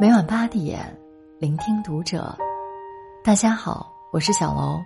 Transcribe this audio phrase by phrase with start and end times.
[0.00, 0.84] 每晚八点，
[1.38, 2.36] 聆听读者。
[3.22, 4.82] 大家好，我是小楼。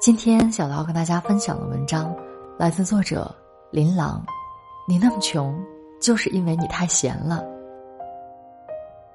[0.00, 2.12] 今天小楼跟大家分享的文章
[2.58, 3.32] 来自作者
[3.70, 4.24] 林郎。
[4.88, 5.56] 你那么穷，
[6.00, 7.44] 就是因为你太闲了。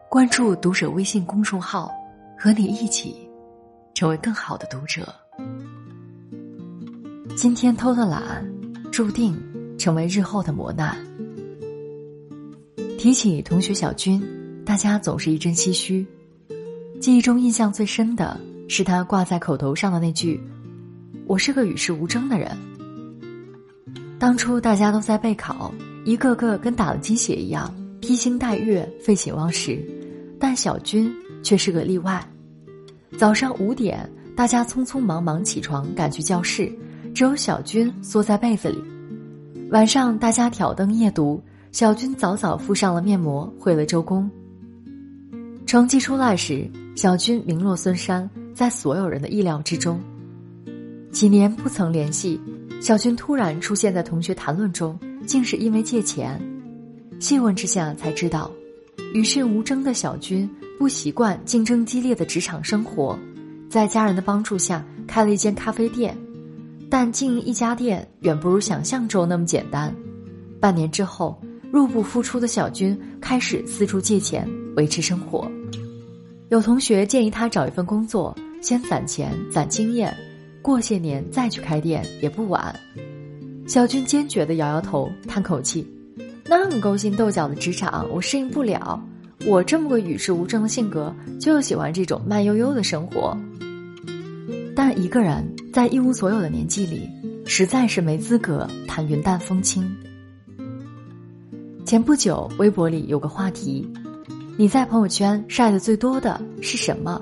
[0.10, 1.92] 关注读者微信公众号，
[2.38, 3.30] 和你一起
[3.94, 5.14] 成为更好的读者。
[7.36, 8.50] 今天偷的懒，
[8.90, 9.38] 注定
[9.78, 10.98] 成为日后的磨难。
[12.98, 14.26] 提起同学小军。
[14.66, 16.04] 大家总是一阵唏嘘，
[17.00, 20.42] 记忆中印象最深的是他挂在口头上的那句
[21.28, 22.52] ：“我是个与世无争的人。”
[24.18, 25.72] 当初大家都在备考，
[26.04, 29.80] 一个个跟打了鸡血一样披星戴月、废寝忘食，
[30.40, 31.14] 但小军
[31.44, 32.28] 却是个例外。
[33.20, 36.74] 早上五点，大家匆匆忙忙起床赶去教室，
[37.14, 38.84] 只有小军缩在被子里。
[39.70, 41.40] 晚上大家挑灯夜读，
[41.72, 44.28] 小军早早敷上了面膜，会了周公。
[45.66, 50.00] 成绩出来时，小军名落孙山，在所有人的意料之中。
[51.12, 52.40] 几年不曾联系，
[52.80, 56.40] 小军突然出现在同学谈论中，竟是因为借钱。
[57.20, 58.52] 细问之下才知道，
[59.12, 63.18] 与世无争的小军不习惯竞争激烈的职场生活，
[63.68, 66.16] 在家人的帮助下开了一间咖啡店。
[66.92, 69.94] 但经营一家店远不如想象中那么简单。
[70.60, 71.42] 半年之后，
[71.72, 74.48] 入不敷出的小军开始四处借钱。
[74.76, 75.50] 维持生活，
[76.50, 80.16] 有同学建议他找一份工作，先攒钱攒经验，
[80.62, 82.76] 过些年再去开店也不晚。
[83.68, 85.88] 小军坚决的摇摇头，叹口气
[86.46, 89.02] ：“那么勾心斗角的职场，我适应不了。
[89.48, 93.36] 我这么个与世无争的性格，就喜欢这种慢悠悠的生活。”
[94.76, 97.10] 但一个人在一无所有的年纪里，
[97.46, 99.90] 实在是没资格谈云淡风轻。
[101.86, 103.88] 前不久，微博里有个话题。
[104.58, 107.22] 你在朋友圈晒的最多的是什么？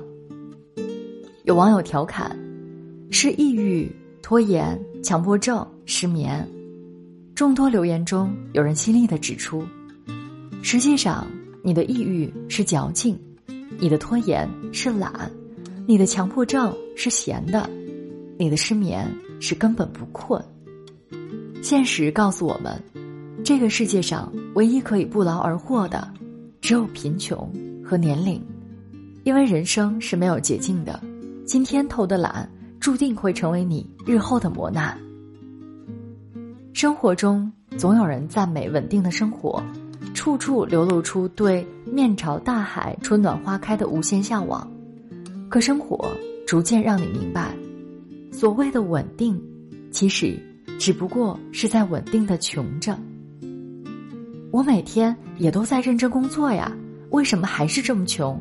[1.42, 2.38] 有网友调侃
[3.10, 3.90] ：“是抑郁、
[4.22, 6.48] 拖延、强迫症、失眠。”
[7.34, 9.66] 众多留言中，有人犀利的指出
[10.62, 11.26] ：“实际上，
[11.64, 13.18] 你的抑郁是矫情，
[13.80, 15.28] 你的拖延是懒，
[15.88, 17.68] 你的强迫症是闲的，
[18.38, 20.40] 你的失眠是根本不困。”
[21.60, 22.80] 现实告诉我们，
[23.42, 26.08] 这个世界上唯一可以不劳而获的。
[26.64, 27.46] 只有贫穷
[27.84, 28.42] 和年龄，
[29.22, 30.98] 因为人生是没有捷径的。
[31.44, 34.98] 今天偷的懒，注定会成为你日后的磨难。
[36.72, 39.62] 生活中总有人赞美稳定的生活，
[40.14, 44.66] 处处流露出对面朝大海、春暖花开的无限向往。
[45.50, 46.10] 可生活
[46.46, 47.54] 逐渐让你明白，
[48.32, 49.38] 所谓的稳定，
[49.90, 50.34] 其实
[50.78, 52.98] 只不过是在稳定的穷着。
[54.54, 56.70] 我每天也都在认真工作呀，
[57.10, 58.40] 为什么还是这么穷？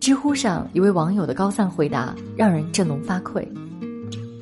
[0.00, 3.44] 知乎上一位网友的高赞回答让人振聋发聩：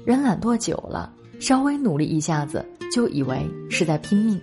[0.04, 1.10] 人懒惰久了，
[1.40, 2.62] 稍微努力一下子
[2.92, 4.38] 就以为是在拼命。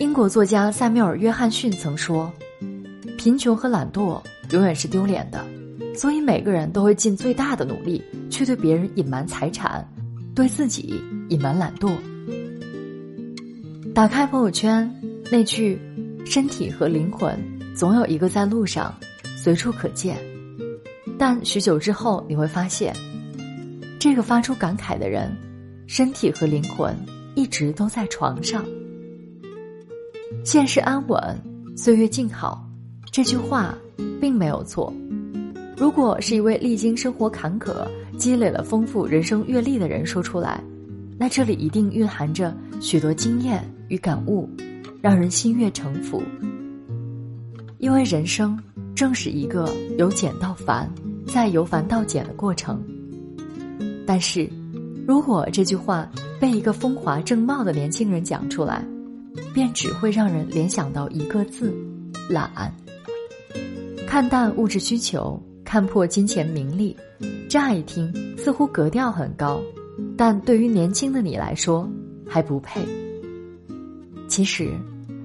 [0.00, 2.28] 英国作家塞缪尔·约翰逊曾说
[3.16, 5.46] ：“贫穷和懒惰永远是丢脸的，
[5.94, 9.88] 所以每个人都会尽最大的努力去对别人隐瞒财产，
[10.34, 11.92] 对自己隐瞒懒惰。”
[13.94, 14.92] 打开朋友圈，
[15.30, 15.78] 那句
[16.26, 17.38] “身体和灵魂
[17.76, 18.92] 总有一个在路上”，
[19.38, 20.18] 随处可见。
[21.16, 22.92] 但许久之后，你会发现，
[24.00, 25.32] 这个发出感慨的人，
[25.86, 26.92] 身体和灵魂
[27.36, 28.64] 一直都在床上。
[30.42, 31.40] 现实安稳，
[31.76, 32.68] 岁月静好，
[33.12, 33.78] 这句话
[34.20, 34.92] 并没有错。
[35.76, 37.86] 如果是一位历经生活坎坷、
[38.18, 40.60] 积累了丰富人生阅历的人说出来，
[41.18, 43.62] 那这里一定蕴含着许多经验。
[43.88, 44.48] 与感悟，
[45.02, 46.22] 让人心悦诚服。
[47.78, 48.58] 因为人生
[48.94, 50.90] 正是一个由简到繁，
[51.26, 52.82] 再由繁到简的过程。
[54.06, 54.48] 但是，
[55.06, 56.10] 如果这句话
[56.40, 58.82] 被一个风华正茂的年轻人讲出来，
[59.52, 61.72] 便只会让人联想到一个字：
[62.28, 62.74] 懒。
[64.06, 66.96] 看淡物质需求，看破金钱名利，
[67.50, 69.60] 乍一听似乎格调很高，
[70.16, 71.88] 但对于年轻的你来说，
[72.26, 72.84] 还不配。
[74.28, 74.70] 其实，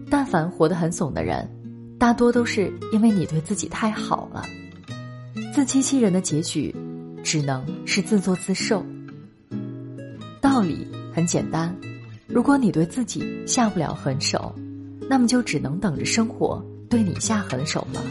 [0.10, 1.50] 但凡活得很怂的人，
[1.98, 4.46] 大多都是因为你对自己太好了。
[5.54, 6.76] 自欺欺人的结局，
[7.24, 8.86] 只能是自作自受。
[10.42, 11.76] 道理很简单，
[12.28, 14.54] 如果你对自己下不了狠手，
[15.10, 18.02] 那么就只能等着生活对你下狠手了。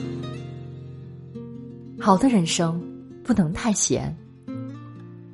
[2.01, 2.81] 好的人生
[3.23, 4.15] 不能太闲。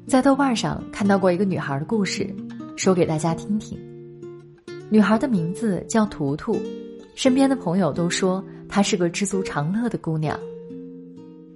[0.06, 2.28] 在豆瓣上看到过一个女孩的故事，
[2.76, 3.78] 说给大家听听。
[4.90, 6.60] 女孩的名字叫图图，
[7.14, 10.38] 身边的朋友都说她是个知足常乐的姑娘。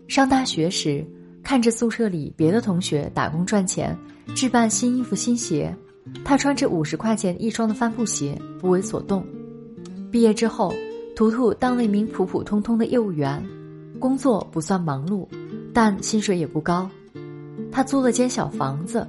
[0.08, 1.04] 上大学时，
[1.42, 3.96] 看着宿舍里别的同学打工赚钱，
[4.34, 5.74] 置办新衣服新鞋，
[6.24, 9.22] 她穿着五十块钱一双的帆布鞋，不为所动。
[10.10, 10.72] 毕业之后，
[11.14, 13.44] 图图当了一名普普通通的业务员，
[14.00, 15.28] 工作不算忙碌，
[15.74, 16.90] 但薪水也不高。
[17.78, 19.06] 他租了间小房子，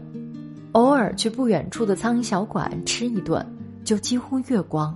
[0.73, 3.43] 偶尔去不远处的苍蝇小馆吃一顿，
[3.83, 4.95] 就几乎月光。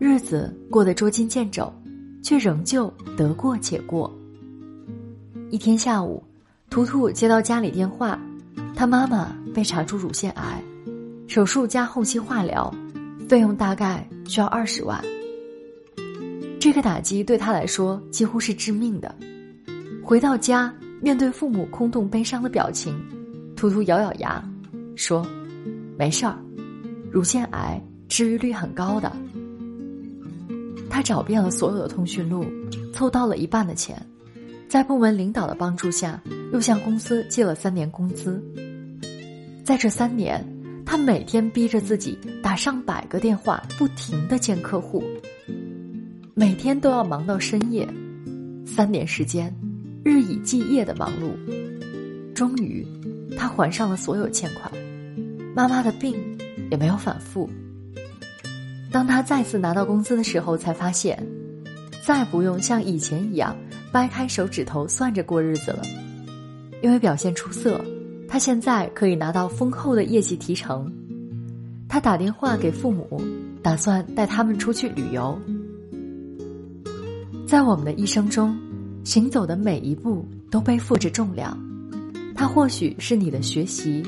[0.00, 1.72] 日子过得捉襟见肘，
[2.20, 4.12] 却仍旧得过且过。
[5.50, 6.20] 一天下午，
[6.68, 8.18] 图图接到家里电话，
[8.74, 10.60] 他妈妈被查出乳腺癌，
[11.28, 12.74] 手术加后期化疗，
[13.28, 15.00] 费用大概需要二十万。
[16.58, 19.14] 这个打击对他来说几乎是致命的。
[20.02, 20.74] 回到家。
[21.00, 22.94] 面对父母空洞悲伤的表情，
[23.54, 24.42] 图图咬咬牙，
[24.96, 25.26] 说
[25.96, 26.36] ：“没事儿，
[27.10, 29.12] 乳腺癌治愈率很高的。”
[30.90, 32.44] 他找遍了所有的通讯录，
[32.92, 34.00] 凑到了一半的钱，
[34.68, 36.20] 在部门领导的帮助下，
[36.52, 38.42] 又向公司借了三年工资。
[39.64, 40.44] 在这三年，
[40.84, 45.04] 他每天逼着自己打上百个电话，不停的见客户，
[46.34, 47.88] 每天都要忙到深夜。
[48.66, 49.54] 三年时间。
[50.08, 52.82] 日以继夜的忙碌，终于，
[53.36, 54.72] 他还上了所有欠款，
[55.54, 56.16] 妈妈的病
[56.70, 57.46] 也没有反复。
[58.90, 61.22] 当他再次拿到工资的时候，才发现，
[62.02, 63.54] 再不用像以前一样
[63.92, 65.82] 掰开手指头算着过日子了。
[66.80, 67.78] 因为表现出色，
[68.26, 70.90] 他现在可以拿到丰厚的业绩提成。
[71.86, 73.20] 他打电话给父母，
[73.62, 75.38] 打算带他们出去旅游。
[77.46, 78.58] 在我们的一生中。
[79.08, 81.58] 行走的每一步都背负着重量，
[82.34, 84.02] 它或许是你的学习，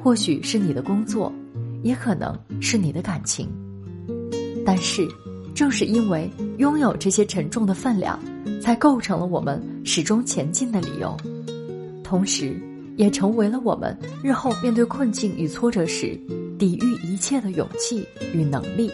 [0.00, 1.32] 或许是你的工作，
[1.82, 3.48] 也可能是你的感情。
[4.64, 5.08] 但是，
[5.56, 8.16] 正是因为拥有这些沉重的分量，
[8.62, 11.16] 才构成了我们始终前进的理由，
[12.04, 12.54] 同时，
[12.96, 16.16] 也成为了我们日后面对困境与挫折时
[16.60, 18.88] 抵御一切的勇气与能力。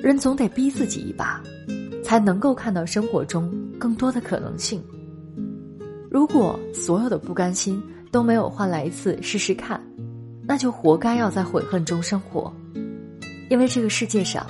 [0.00, 1.42] 人总得逼自己一把。
[2.12, 4.84] 才能够看到生活中更多的可能性。
[6.10, 9.80] 如果所有的不甘心都没有换来一次试试看，
[10.46, 12.52] 那就活该要在悔恨中生活。
[13.48, 14.46] 因为这个世界上，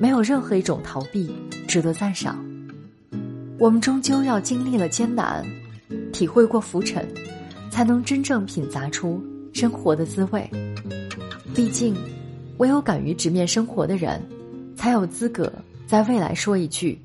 [0.00, 1.34] 没有任何一种逃避
[1.66, 2.38] 值得赞赏。
[3.58, 5.44] 我们终究要经历了艰难，
[6.12, 7.04] 体会过浮沉，
[7.72, 9.20] 才能真正品咂出
[9.52, 10.48] 生活的滋味。
[11.56, 11.96] 毕竟，
[12.58, 14.22] 唯有敢于直面生活的人，
[14.76, 15.52] 才有资格。
[15.86, 16.98] 在未来说一句：“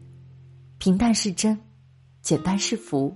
[0.79, 1.57] 平淡是真，
[2.21, 3.13] 简单是福。”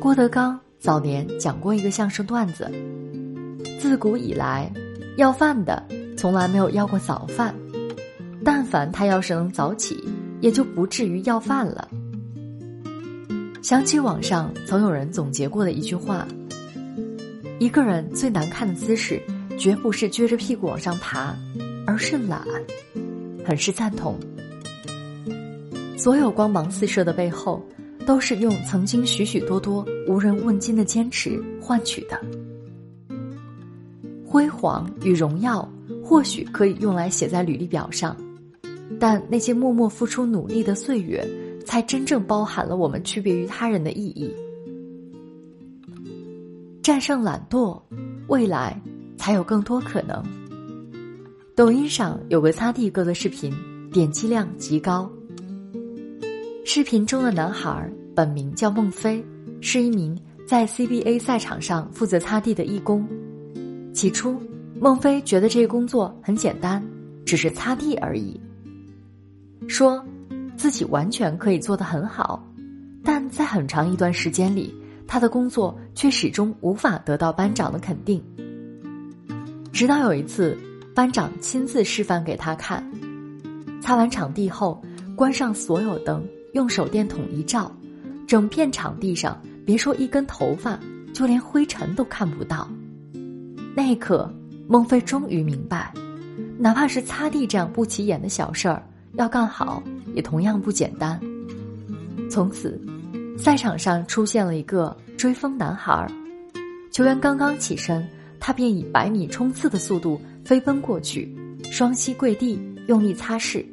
[0.00, 2.70] 郭德纲早年讲过一个相声段子：
[3.78, 4.72] 自古以来，
[5.18, 5.86] 要饭的
[6.16, 7.54] 从来没有要过早饭，
[8.42, 10.02] 但凡他要是能早起，
[10.40, 11.86] 也就不至于要饭了。
[13.60, 16.26] 想起网上曾有人总结过的一句话
[17.60, 19.20] ：“一个人最难看的姿势，
[19.58, 21.36] 绝不是撅着屁股往上爬，
[21.86, 22.42] 而是懒。”
[23.44, 24.18] 很是赞同。
[25.96, 27.62] 所有光芒四射的背后，
[28.06, 32.20] 都是用曾经许许多多无人问津的坚持换取的。
[34.24, 35.68] 辉煌与荣耀
[36.02, 38.16] 或许可以用来写在履历表上，
[38.98, 41.26] 但那些默默付出努力的岁月，
[41.66, 44.34] 才真正包含了我们区别于他人的意义。
[46.82, 47.80] 战胜懒惰，
[48.28, 48.80] 未来
[49.18, 50.24] 才有更多可能。
[51.60, 53.52] 抖音上有个擦地哥的视频，
[53.92, 55.06] 点击量极高。
[56.64, 57.86] 视频中的男孩
[58.16, 59.22] 本名叫孟非，
[59.60, 63.06] 是一名在 CBA 赛场上负责擦地的义工。
[63.92, 64.40] 起初，
[64.80, 66.82] 孟非觉得这个工作很简单，
[67.26, 68.40] 只是擦地而已，
[69.68, 70.02] 说
[70.56, 72.42] 自己完全可以做得很好。
[73.04, 74.74] 但在很长一段时间里，
[75.06, 78.18] 他的工作却始终无法得到班长的肯定。
[79.70, 80.56] 直到有一次。
[80.92, 82.84] 班长亲自示范给他看，
[83.80, 84.82] 擦完场地后，
[85.14, 87.70] 关上所有灯，用手电筒一照，
[88.26, 90.78] 整片场地上别说一根头发，
[91.14, 92.68] 就连灰尘都看不到。
[93.74, 94.28] 那一刻，
[94.66, 95.94] 孟非终于明白，
[96.58, 98.82] 哪怕是擦地这样不起眼的小事儿，
[99.14, 99.80] 要干好
[100.12, 101.18] 也同样不简单。
[102.28, 102.78] 从此，
[103.38, 106.04] 赛场上出现了一个追风男孩，
[106.90, 108.06] 球员刚刚起身，
[108.40, 110.20] 他便以百米冲刺的速度。
[110.44, 111.34] 飞奔过去，
[111.70, 113.64] 双膝跪地，用力擦拭。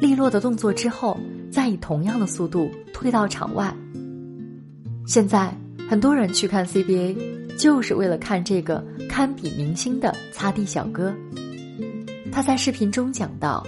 [0.00, 1.18] 利落的动作之后，
[1.50, 3.74] 再以同样的速度退到场外。
[5.06, 5.54] 现在
[5.88, 7.16] 很多人去看 CBA，
[7.56, 11.14] 就是为了看这个堪比明星的擦地小哥。
[12.32, 13.64] 他在视频中讲到：“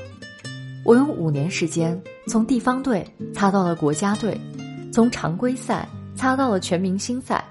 [0.85, 4.39] 我用五年时间从地方队擦到了国家队，
[4.93, 7.43] 从常规赛擦到了全明星赛。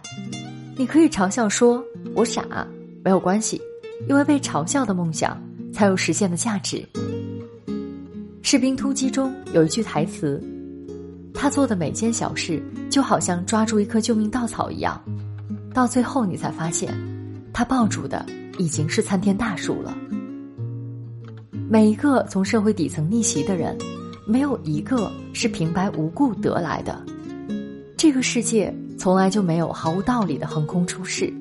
[0.76, 1.84] 你可以嘲笑说
[2.14, 2.68] 我傻，
[3.04, 3.60] 没有关系，
[4.08, 5.42] 因为被嘲笑的梦想
[5.74, 6.78] 才有实现的价值。”
[8.50, 10.42] 《士兵突击》中有一句台词
[11.34, 15.02] ：“他做的每件小事，就好像抓住一棵救命稻草一样，
[15.74, 16.94] 到最后你才发现，
[17.52, 18.26] 他抱住的
[18.58, 19.98] 已经是参天大树了。”
[21.70, 23.78] 每一个从社会底层逆袭的人，
[24.26, 27.04] 没有一个是平白无故得来的。
[27.98, 31.34] 这个世界从来就没有毫无道理的横空出世。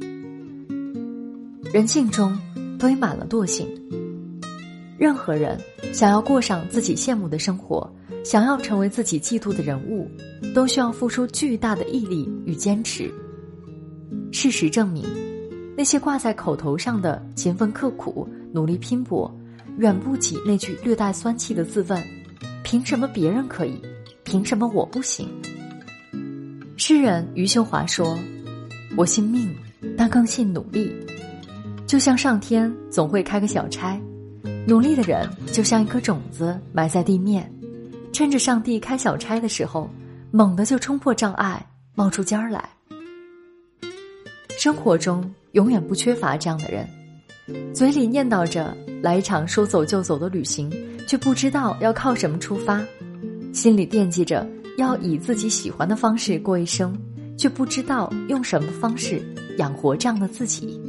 [1.76, 2.35] 人性中
[2.78, 3.68] 堆满了惰性。
[4.97, 5.61] 任何人
[5.92, 7.87] 想要过上自己羡慕的生活，
[8.25, 10.11] 想要成为自己嫉妒的人物，
[10.54, 13.12] 都需要付出巨大的毅力与坚持。
[14.33, 15.04] 事实证明，
[15.76, 19.30] 那些挂在口头上的勤奋刻苦、努力拼搏。
[19.76, 22.02] 远不及那句略带酸气的自问：
[22.62, 23.78] 凭什么别人可以，
[24.25, 25.28] 凭什么我不行？
[26.78, 28.18] 诗人余秀华说
[28.97, 29.54] ：“我信命，
[29.95, 30.90] 但更信努力。
[31.87, 34.00] 就像上天总会开个小差，
[34.66, 37.49] 努力的人就像一颗种子埋在地面，
[38.12, 39.88] 趁着上帝开小差的时候，
[40.33, 41.64] 猛地就冲破障碍，
[41.95, 42.69] 冒出尖儿来。
[44.59, 46.87] 生活中永远不缺乏这样的人。”
[47.73, 50.69] 嘴里念叨着来一场说走就走的旅行，
[51.07, 52.81] 却不知道要靠什么出发；
[53.52, 54.45] 心里惦记着
[54.76, 56.99] 要以自己喜欢的方式过一生，
[57.38, 59.23] 却不知道用什么方式
[59.59, 60.81] 养活这样的自己。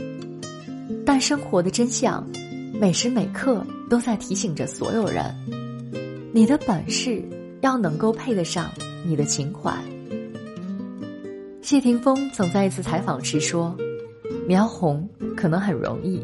[1.08, 2.22] 但生活的真相，
[2.78, 5.34] 每时每刻都在提醒着所有人：
[6.34, 7.24] 你的本事
[7.62, 8.70] 要能够配得上
[9.06, 9.74] 你的情怀。
[11.62, 13.74] 谢霆锋曾在一次采访时说
[14.50, 16.22] ：“你要红，可能很容易。”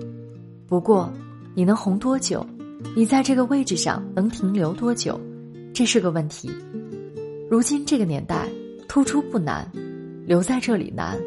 [0.68, 1.10] 不过，
[1.56, 2.46] 你能红多久？
[2.94, 5.18] 你在这个位置上能停留多久？
[5.74, 6.52] 这是个问题。
[7.50, 8.50] 如今这个年代，
[8.90, 9.66] 突出不难，
[10.26, 11.18] 留在这里难。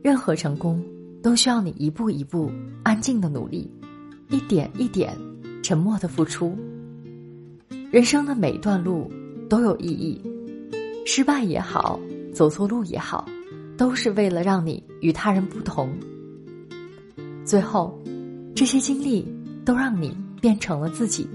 [0.00, 0.80] 任何成功
[1.22, 2.50] 都需要你一步一步
[2.82, 3.70] 安静的努力，
[4.28, 5.16] 一点一点
[5.62, 6.56] 沉默的付出。
[7.90, 9.10] 人生的每段路
[9.48, 10.20] 都有意义，
[11.04, 11.98] 失败也好，
[12.32, 13.26] 走错路也好，
[13.76, 15.90] 都是为了让你与他人不同。
[17.44, 17.98] 最后，
[18.54, 19.26] 这些经历
[19.64, 21.28] 都让你变成了自己。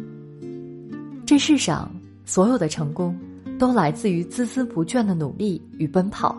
[1.25, 1.92] 这世上
[2.24, 3.18] 所有的成功，
[3.60, 6.34] 都来自于孜孜不倦的努力与奔跑；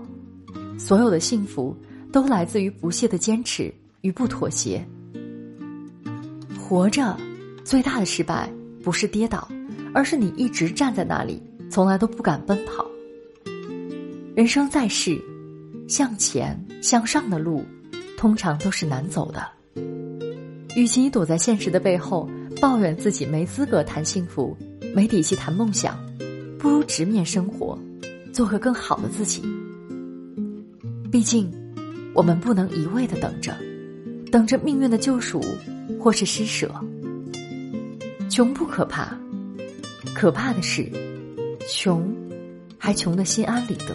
[0.79, 1.77] 所有的幸福，
[2.17, 3.71] 都来自于不懈的坚持
[4.01, 4.83] 与不妥协。
[6.59, 7.15] 活着，
[7.63, 8.51] 最大的失败
[8.83, 9.47] 不是跌倒，
[9.93, 12.87] 而是你一直站在那里，从来都不敢奔跑。
[14.35, 15.23] 人生在世，
[15.89, 17.63] 向前向上的路，
[18.17, 19.47] 通常都是难走的。
[20.75, 22.27] 与其躲在现实的背后
[22.63, 24.57] 抱怨自己没资格谈幸福、
[24.95, 26.03] 没底气谈梦想，
[26.59, 27.79] 不如直面生活，
[28.33, 29.43] 做个更好的自己。
[31.13, 31.53] 毕竟，
[32.17, 33.55] 我们不能一味的等着，
[34.33, 35.45] 等着命运的救赎
[36.01, 36.75] 或是施舍。
[38.31, 39.15] 穷不可怕，
[40.15, 40.91] 可怕的是，
[41.69, 42.11] 穷，
[42.79, 43.95] 还穷得心安理得。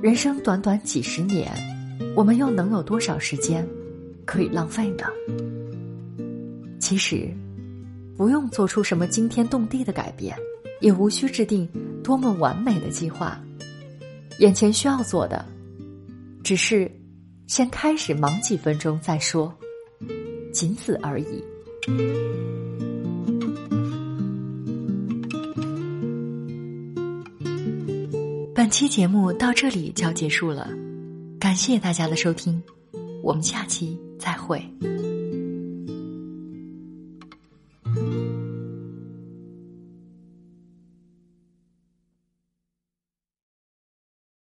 [0.00, 1.50] 人生短短几十年，
[2.14, 3.66] 我们又能有多少时间？
[4.24, 5.06] 可以浪费呢？
[6.78, 7.28] 其实，
[8.16, 10.36] 不用做出什么惊天动地的改变，
[10.80, 11.68] 也无需制定
[12.04, 13.36] 多么完美的计划。
[14.38, 15.44] 眼前需要做的，
[16.50, 16.90] 只是
[17.46, 19.56] 先开始忙几分钟再说，
[20.52, 21.44] 仅此而已。
[28.52, 30.68] 本期节目到这里就要结束了，
[31.38, 32.60] 感谢大家的收听，
[33.22, 33.96] 我们下期。
[34.18, 34.60] 再会。